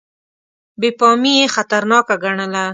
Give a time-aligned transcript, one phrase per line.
[0.79, 2.65] بې پامي یې خطرناکه ګڼله.